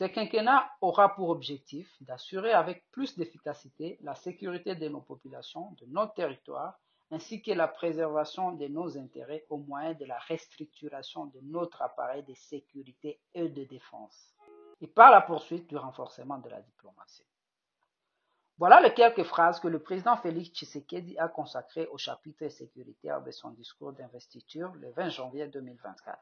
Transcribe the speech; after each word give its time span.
Ce 0.00 0.06
quinquennat 0.06 0.66
aura 0.80 1.14
pour 1.14 1.28
objectif 1.28 1.94
d'assurer 2.00 2.54
avec 2.54 2.90
plus 2.90 3.18
d'efficacité 3.18 3.98
la 4.00 4.14
sécurité 4.14 4.74
de 4.74 4.88
nos 4.88 5.02
populations, 5.02 5.72
de 5.72 5.84
nos 5.88 6.06
territoires, 6.06 6.80
ainsi 7.10 7.42
que 7.42 7.50
la 7.50 7.68
préservation 7.68 8.52
de 8.52 8.66
nos 8.68 8.96
intérêts 8.96 9.44
au 9.50 9.58
moyen 9.58 9.92
de 9.92 10.06
la 10.06 10.18
restructuration 10.20 11.26
de 11.26 11.40
notre 11.42 11.82
appareil 11.82 12.22
de 12.22 12.32
sécurité 12.32 13.20
et 13.34 13.50
de 13.50 13.64
défense, 13.64 14.34
et 14.80 14.86
par 14.86 15.10
la 15.10 15.20
poursuite 15.20 15.68
du 15.68 15.76
renforcement 15.76 16.38
de 16.38 16.48
la 16.48 16.62
diplomatie. 16.62 17.26
Voilà 18.56 18.80
les 18.80 18.94
quelques 18.94 19.24
phrases 19.24 19.60
que 19.60 19.68
le 19.68 19.82
président 19.82 20.16
Félix 20.16 20.48
Tshisekedi 20.48 21.18
a 21.18 21.28
consacrées 21.28 21.88
au 21.88 21.98
chapitre 21.98 22.48
sécuritaire 22.48 23.20
de 23.20 23.32
son 23.32 23.50
discours 23.50 23.92
d'investiture 23.92 24.72
le 24.76 24.92
20 24.92 25.10
janvier 25.10 25.46
2024. 25.48 26.18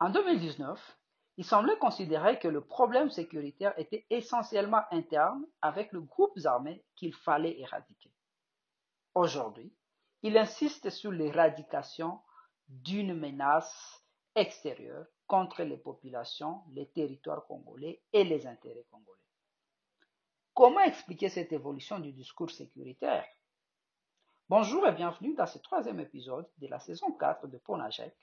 En 0.00 0.10
2019, 0.10 0.98
il 1.36 1.44
semblait 1.44 1.78
considérer 1.78 2.38
que 2.38 2.48
le 2.48 2.64
problème 2.64 3.10
sécuritaire 3.10 3.76
était 3.78 4.06
essentiellement 4.10 4.82
interne 4.92 5.44
avec 5.62 5.90
le 5.92 6.00
groupe 6.00 6.38
armé 6.44 6.84
qu'il 6.94 7.12
fallait 7.12 7.58
éradiquer. 7.58 8.12
Aujourd'hui, 9.14 9.72
il 10.22 10.38
insiste 10.38 10.90
sur 10.90 11.10
l'éradication 11.10 12.20
d'une 12.68 13.14
menace 13.14 14.04
extérieure 14.36 15.06
contre 15.26 15.62
les 15.64 15.76
populations, 15.76 16.62
les 16.72 16.88
territoires 16.88 17.46
congolais 17.46 18.02
et 18.12 18.24
les 18.24 18.46
intérêts 18.46 18.86
congolais. 18.90 19.18
Comment 20.54 20.80
expliquer 20.80 21.28
cette 21.28 21.52
évolution 21.52 21.98
du 21.98 22.12
discours 22.12 22.50
sécuritaire? 22.50 23.26
Bonjour 24.48 24.86
et 24.86 24.92
bienvenue 24.92 25.34
dans 25.34 25.46
ce 25.46 25.58
troisième 25.58 25.98
épisode 25.98 26.48
de 26.58 26.68
la 26.68 26.78
saison 26.78 27.12
4 27.12 27.48
de 27.48 27.58
Ponajek, 27.58 28.14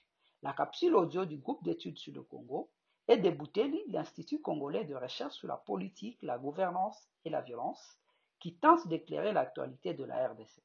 la 0.43 0.53
capsule 0.53 0.95
audio 0.95 1.25
du 1.25 1.37
groupe 1.37 1.63
d'études 1.63 1.97
sur 1.97 2.13
le 2.13 2.23
Congo 2.23 2.71
et 3.07 3.17
de 3.17 3.29
Bouteli, 3.29 3.81
l'Institut 3.87 4.41
congolais 4.41 4.85
de 4.85 4.95
recherche 4.95 5.35
sur 5.35 5.47
la 5.47 5.57
politique, 5.57 6.19
la 6.21 6.37
gouvernance 6.37 7.09
et 7.25 7.29
la 7.29 7.41
violence, 7.41 7.97
qui 8.39 8.55
tente 8.55 8.87
d'éclairer 8.87 9.33
l'actualité 9.33 9.93
de 9.93 10.03
la 10.03 10.29
RDC. 10.29 10.63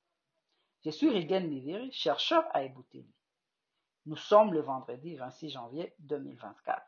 Je 0.84 0.91
suis 0.91 1.11
Rigen 1.11 1.48
Miviri, 1.48 1.91
chercheur 1.92 2.45
à 2.53 2.62
Ebouteli. 2.62 3.12
Nous 4.07 4.17
sommes 4.17 4.53
le 4.53 4.61
vendredi 4.61 5.17
26 5.17 5.51
janvier 5.51 5.95
2024. 5.98 6.81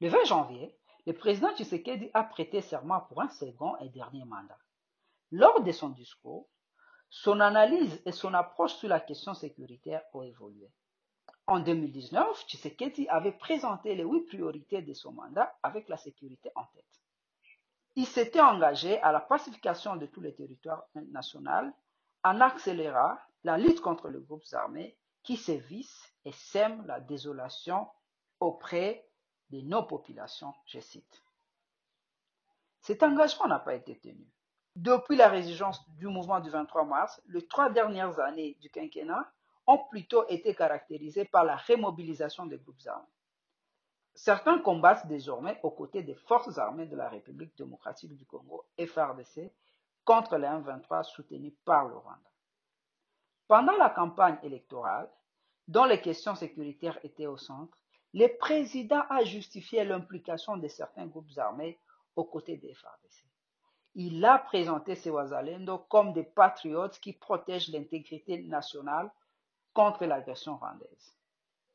Le 0.00 0.08
20 0.08 0.24
janvier, 0.24 0.76
le 1.06 1.12
président 1.12 1.54
Tshisekedi 1.54 2.10
a 2.14 2.24
prêté 2.24 2.60
serment 2.60 3.00
pour 3.02 3.22
un 3.22 3.28
second 3.28 3.76
et 3.78 3.88
dernier 3.88 4.24
mandat. 4.24 4.58
Lors 5.30 5.62
de 5.62 5.70
son 5.70 5.90
discours, 5.90 6.48
son 7.08 7.40
analyse 7.40 8.02
et 8.04 8.12
son 8.12 8.34
approche 8.34 8.74
sur 8.74 8.88
la 8.88 9.00
question 9.00 9.32
sécuritaire 9.32 10.02
ont 10.12 10.22
évolué. 10.22 10.68
En 11.46 11.60
2019, 11.60 12.44
Tshisekedi 12.46 13.08
avait 13.08 13.32
présenté 13.32 13.94
les 13.94 14.04
huit 14.04 14.26
priorités 14.26 14.82
de 14.82 14.92
son 14.92 15.12
mandat 15.12 15.56
avec 15.62 15.88
la 15.88 15.96
sécurité 15.96 16.50
en 16.54 16.64
tête. 16.64 16.84
Il 17.94 18.06
s'était 18.06 18.40
engagé 18.40 19.00
à 19.00 19.12
la 19.12 19.20
pacification 19.20 19.96
de 19.96 20.06
tous 20.06 20.20
les 20.20 20.34
territoires 20.34 20.86
nationaux 20.94 21.72
en 22.24 22.40
accélérant 22.40 23.16
la 23.44 23.58
lutte 23.58 23.80
contre 23.80 24.08
les 24.08 24.20
groupes 24.20 24.42
armés 24.52 24.98
qui 25.22 25.36
sévissent 25.36 26.12
et 26.24 26.32
sèment 26.32 26.84
la 26.86 27.00
désolation 27.00 27.88
auprès 28.40 29.08
de 29.50 29.60
nos 29.60 29.84
populations, 29.84 30.52
je 30.66 30.80
cite. 30.80 31.22
Cet 32.80 33.02
engagement 33.02 33.46
n'a 33.46 33.58
pas 33.58 33.74
été 33.74 33.98
tenu. 33.98 34.26
Depuis 34.74 35.16
la 35.16 35.28
résistance 35.28 35.88
du 35.90 36.06
mouvement 36.06 36.40
du 36.40 36.50
23 36.50 36.84
mars, 36.84 37.22
les 37.28 37.46
trois 37.46 37.70
dernières 37.70 38.18
années 38.20 38.56
du 38.60 38.68
quinquennat 38.68 39.32
ont 39.66 39.78
plutôt 39.90 40.26
été 40.28 40.54
caractérisées 40.54 41.24
par 41.24 41.44
la 41.44 41.56
remobilisation 41.56 42.46
des 42.46 42.58
groupes 42.58 42.86
armés. 42.86 43.06
Certains 44.14 44.58
combattent 44.60 45.06
désormais 45.06 45.60
aux 45.62 45.70
côtés 45.70 46.02
des 46.02 46.14
forces 46.14 46.56
armées 46.56 46.86
de 46.86 46.96
la 46.96 47.08
République 47.08 47.56
démocratique 47.56 48.16
du 48.16 48.24
Congo, 48.24 48.64
FRDC, 48.78 49.52
contre 50.04 50.38
les 50.38 50.46
M23 50.46 51.04
soutenus 51.04 51.52
par 51.64 51.86
le 51.86 51.96
Rwanda. 51.96 52.30
Pendant 53.48 53.76
la 53.76 53.90
campagne 53.90 54.38
électorale, 54.42 55.10
dont 55.68 55.84
les 55.84 56.00
questions 56.00 56.34
sécuritaires 56.34 56.98
étaient 57.02 57.26
au 57.26 57.36
centre, 57.36 57.76
le 58.14 58.28
président 58.38 59.02
a 59.10 59.24
justifié 59.24 59.84
l'implication 59.84 60.56
de 60.56 60.68
certains 60.68 61.06
groupes 61.06 61.36
armés 61.36 61.78
aux 62.14 62.24
côtés 62.24 62.56
des 62.56 62.72
FRDC. 62.72 63.24
Il 63.94 64.24
a 64.24 64.38
présenté 64.38 64.94
ces 64.94 65.10
Wazalendo 65.10 65.78
comme 65.78 66.12
des 66.12 66.24
patriotes 66.24 66.98
qui 67.00 67.12
protègent 67.12 67.68
l'intégrité 67.68 68.42
nationale 68.42 69.10
contre 69.76 70.06
l'agression 70.06 70.56
rwandaise. 70.56 71.14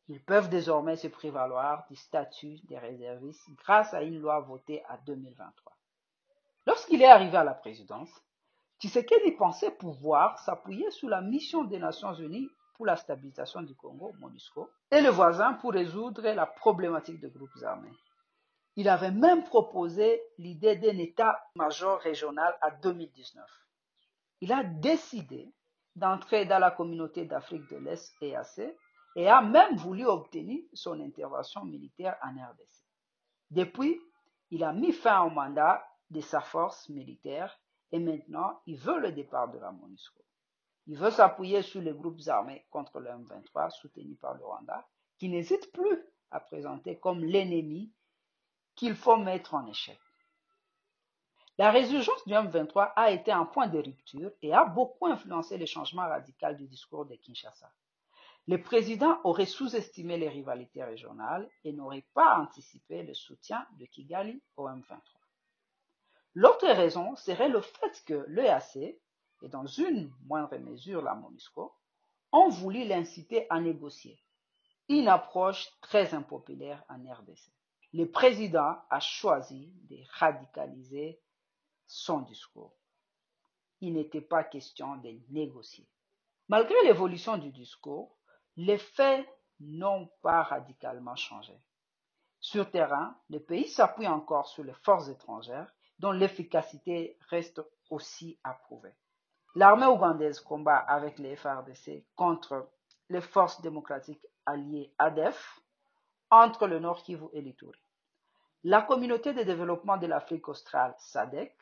Ils 0.07 0.23
peuvent 0.23 0.49
désormais 0.49 0.95
se 0.95 1.07
prévaloir 1.07 1.85
du 1.87 1.95
statut 1.95 2.57
des 2.63 2.79
réservistes 2.79 3.47
grâce 3.57 3.93
à 3.93 4.01
une 4.01 4.19
loi 4.19 4.39
votée 4.39 4.81
en 4.89 4.97
2023. 5.05 5.77
Lorsqu'il 6.65 7.03
est 7.03 7.05
arrivé 7.05 7.37
à 7.37 7.43
la 7.43 7.53
présidence, 7.53 8.09
Tshisekedi 8.79 9.33
pensait 9.33 9.69
pouvoir 9.69 10.39
s'appuyer 10.39 10.89
sur 10.89 11.09
la 11.09 11.21
mission 11.21 11.63
des 11.63 11.77
Nations 11.77 12.15
Unies 12.15 12.49
pour 12.73 12.87
la 12.87 12.95
stabilisation 12.95 13.61
du 13.61 13.75
Congo, 13.75 14.13
MONUSCO, 14.19 14.67
et 14.89 15.01
le 15.01 15.09
voisin 15.09 15.53
pour 15.53 15.73
résoudre 15.73 16.23
la 16.23 16.47
problématique 16.47 17.19
des 17.19 17.29
groupes 17.29 17.63
armés. 17.63 17.93
Il 18.77 18.89
avait 18.89 19.11
même 19.11 19.43
proposé 19.43 20.23
l'idée 20.39 20.75
d'un 20.75 20.97
état-major 20.97 21.99
régional 21.99 22.57
en 22.63 22.69
2019. 22.81 23.45
Il 24.41 24.51
a 24.51 24.63
décidé 24.63 25.53
d'entrer 25.95 26.45
dans 26.45 26.59
la 26.59 26.71
communauté 26.71 27.25
d'Afrique 27.25 27.69
de 27.69 27.77
l'Est 27.77 28.15
EAC 28.21 28.75
et 29.15 29.27
a 29.27 29.41
même 29.41 29.75
voulu 29.75 30.05
obtenir 30.05 30.63
son 30.73 30.99
intervention 30.99 31.65
militaire 31.65 32.17
en 32.23 32.31
RDC. 32.31 32.85
Depuis, 33.49 33.99
il 34.51 34.63
a 34.63 34.73
mis 34.73 34.93
fin 34.93 35.21
au 35.23 35.29
mandat 35.29 35.85
de 36.09 36.21
sa 36.21 36.41
force 36.41 36.89
militaire 36.89 37.59
et 37.91 37.99
maintenant 37.99 38.61
il 38.65 38.77
veut 38.77 38.99
le 38.99 39.11
départ 39.11 39.51
de 39.51 39.59
la 39.59 39.71
MONUSCO. 39.71 40.23
Il 40.87 40.97
veut 40.97 41.11
s'appuyer 41.11 41.61
sur 41.61 41.81
les 41.81 41.93
groupes 41.93 42.27
armés 42.27 42.65
contre 42.69 42.99
le 42.99 43.09
M23 43.09 43.71
soutenus 43.71 44.17
par 44.19 44.33
le 44.35 44.43
Rwanda, 44.43 44.87
qui 45.17 45.29
n'hésite 45.29 45.71
plus 45.71 46.03
à 46.31 46.39
présenter 46.39 46.99
comme 46.99 47.23
l'ennemi 47.23 47.93
qu'il 48.75 48.95
faut 48.95 49.17
mettre 49.17 49.53
en 49.53 49.67
échec. 49.67 49.99
La 51.61 51.69
résurgence 51.69 52.25
du 52.25 52.33
M23 52.33 52.91
a 52.95 53.11
été 53.11 53.31
un 53.31 53.45
point 53.45 53.67
de 53.67 53.77
rupture 53.77 54.31
et 54.41 54.51
a 54.51 54.65
beaucoup 54.65 55.05
influencé 55.05 55.59
le 55.59 55.67
changement 55.67 56.07
radical 56.07 56.57
du 56.57 56.65
discours 56.65 57.05
de 57.05 57.13
Kinshasa. 57.13 57.71
Le 58.47 58.59
président 58.59 59.19
aurait 59.23 59.45
sous-estimé 59.45 60.17
les 60.17 60.27
rivalités 60.27 60.83
régionales 60.83 61.47
et 61.63 61.71
n'aurait 61.71 62.07
pas 62.15 62.39
anticipé 62.39 63.03
le 63.03 63.13
soutien 63.13 63.63
de 63.77 63.85
Kigali 63.85 64.41
au 64.57 64.67
M23. 64.67 65.01
L'autre 66.33 66.65
raison 66.65 67.15
serait 67.15 67.49
le 67.49 67.61
fait 67.61 68.03
que 68.07 68.25
l'EAC, 68.27 68.77
et 68.77 68.97
dans 69.43 69.67
une 69.67 70.11
moindre 70.25 70.57
mesure 70.57 71.03
la 71.03 71.13
MONUSCO, 71.13 71.71
ont 72.31 72.49
voulu 72.49 72.85
l'inciter 72.85 73.45
à 73.51 73.59
négocier, 73.59 74.19
une 74.89 75.07
approche 75.07 75.69
très 75.81 76.15
impopulaire 76.15 76.83
en 76.89 76.95
RDC. 76.95 77.51
Le 77.93 78.09
président 78.09 78.77
a 78.89 78.99
choisi 78.99 79.71
de 79.91 79.97
radicaliser 80.17 81.21
son 81.91 82.19
discours. 82.21 82.73
Il 83.81 83.93
n'était 83.93 84.21
pas 84.21 84.45
question 84.45 84.95
de 84.95 85.11
négocier. 85.29 85.85
Malgré 86.47 86.75
l'évolution 86.85 87.37
du 87.37 87.51
discours, 87.51 88.15
les 88.55 88.77
faits 88.77 89.27
n'ont 89.59 90.09
pas 90.21 90.43
radicalement 90.43 91.17
changé. 91.17 91.53
Sur 92.39 92.71
terrain, 92.71 93.17
le 93.29 93.39
pays 93.39 93.67
s'appuie 93.67 94.07
encore 94.07 94.47
sur 94.47 94.63
les 94.63 94.73
forces 94.73 95.09
étrangères 95.09 95.69
dont 95.99 96.11
l'efficacité 96.11 97.17
reste 97.29 97.61
aussi 97.89 98.39
approuvée. 98.43 98.95
L'armée 99.55 99.85
ougandaise 99.85 100.39
combat 100.39 100.77
avec 100.77 101.19
les 101.19 101.35
FRDC 101.35 102.05
contre 102.15 102.69
les 103.09 103.21
forces 103.21 103.61
démocratiques 103.61 104.25
alliées 104.45 104.93
ADEF 104.97 105.59
entre 106.29 106.67
le 106.67 106.79
Nord 106.79 107.03
Kivu 107.03 107.25
et 107.33 107.41
l'Ituri. 107.41 107.79
La 108.63 108.81
communauté 108.81 109.33
de 109.33 109.43
développement 109.43 109.97
de 109.97 110.07
l'Afrique 110.07 110.47
australe, 110.47 110.95
SADC, 110.97 111.53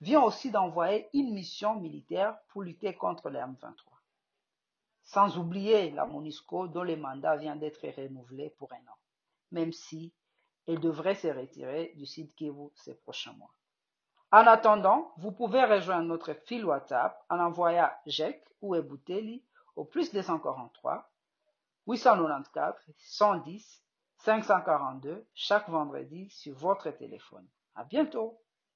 vient 0.00 0.22
aussi 0.22 0.50
d'envoyer 0.50 1.08
une 1.12 1.32
mission 1.32 1.74
militaire 1.74 2.38
pour 2.48 2.62
lutter 2.62 2.94
contre 2.94 3.30
les 3.30 3.40
M23 3.40 3.88
sans 5.08 5.38
oublier 5.38 5.90
la 5.92 6.04
MONUSCO 6.04 6.68
dont 6.68 6.82
le 6.82 6.94
mandat 6.94 7.36
vient 7.36 7.56
d'être 7.56 7.88
renouvelé 7.96 8.50
pour 8.50 8.70
un 8.74 8.92
an, 8.92 8.96
même 9.52 9.72
si 9.72 10.12
elle 10.66 10.80
devrait 10.80 11.14
se 11.14 11.28
retirer 11.28 11.94
du 11.96 12.04
site 12.04 12.34
Kivu 12.36 12.68
ces 12.74 12.94
prochains 12.94 13.32
mois. 13.32 13.54
En 14.32 14.46
attendant, 14.46 15.10
vous 15.16 15.32
pouvez 15.32 15.64
rejoindre 15.64 16.08
notre 16.08 16.34
fil 16.34 16.62
WhatsApp 16.62 17.24
en 17.30 17.40
envoyant 17.40 17.88
JEC 18.04 18.44
ou 18.60 18.74
Ebouteli 18.74 19.42
au 19.76 19.86
plus 19.86 20.12
243 20.12 21.10
894 21.86 22.74
110 22.98 23.82
542 24.18 25.26
chaque 25.32 25.70
vendredi 25.70 26.28
sur 26.28 26.54
votre 26.54 26.90
téléphone. 26.90 27.48
À 27.76 27.84
bientôt! 27.84 28.38